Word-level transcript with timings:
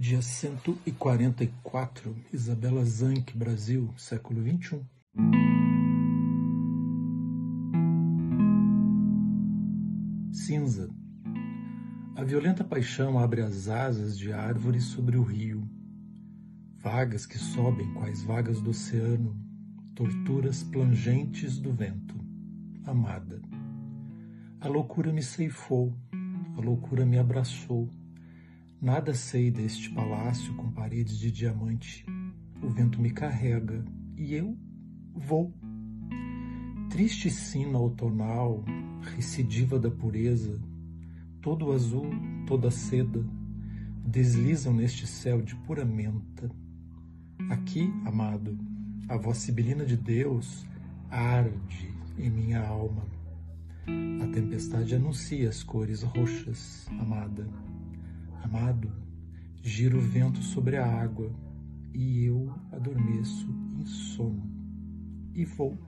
Dia 0.00 0.22
144, 0.22 2.14
Isabela 2.32 2.84
Zanck, 2.84 3.36
Brasil, 3.36 3.92
século 3.96 4.40
XXI. 4.40 4.80
Cinza. 10.30 10.88
A 12.14 12.22
violenta 12.22 12.62
paixão 12.62 13.18
abre 13.18 13.40
as 13.42 13.66
asas 13.66 14.16
de 14.16 14.32
árvores 14.32 14.84
sobre 14.84 15.16
o 15.16 15.24
rio. 15.24 15.68
Vagas 16.76 17.26
que 17.26 17.36
sobem 17.36 17.92
quais 17.94 18.22
vagas 18.22 18.60
do 18.60 18.70
oceano, 18.70 19.36
torturas 19.96 20.62
plangentes 20.62 21.58
do 21.58 21.72
vento. 21.72 22.14
Amada. 22.86 23.42
A 24.60 24.68
loucura 24.68 25.12
me 25.12 25.24
ceifou, 25.24 25.92
a 26.56 26.60
loucura 26.60 27.04
me 27.04 27.18
abraçou 27.18 27.90
Nada 28.80 29.12
sei 29.12 29.50
deste 29.50 29.90
palácio 29.90 30.54
com 30.54 30.70
paredes 30.70 31.18
de 31.18 31.32
diamante. 31.32 32.06
O 32.62 32.68
vento 32.68 33.00
me 33.00 33.10
carrega 33.10 33.84
e 34.16 34.34
eu 34.34 34.56
vou. 35.12 35.52
Triste 36.88 37.28
sina 37.28 37.76
outonal, 37.76 38.64
recidiva 39.16 39.80
da 39.80 39.90
pureza, 39.90 40.60
todo 41.42 41.72
azul, 41.72 42.06
toda 42.46 42.70
seda, 42.70 43.26
deslizam 44.06 44.72
neste 44.72 45.08
céu 45.08 45.42
de 45.42 45.56
pura 45.56 45.84
menta. 45.84 46.48
Aqui, 47.50 47.92
amado, 48.06 48.56
a 49.08 49.16
voz 49.16 49.38
sibilina 49.38 49.84
de 49.84 49.96
Deus 49.96 50.64
arde 51.10 51.92
em 52.16 52.30
minha 52.30 52.64
alma. 52.64 53.02
A 54.22 54.28
tempestade 54.28 54.94
anuncia 54.94 55.48
as 55.48 55.64
cores 55.64 56.02
roxas, 56.02 56.86
amada. 57.00 57.48
Amado, 58.42 58.90
gira 59.62 59.96
o 59.96 60.00
vento 60.00 60.42
sobre 60.42 60.76
a 60.76 60.86
água 60.86 61.30
e 61.92 62.24
eu 62.24 62.52
adormeço 62.72 63.48
em 63.78 63.84
sono 63.86 64.48
e 65.34 65.44
vou. 65.44 65.78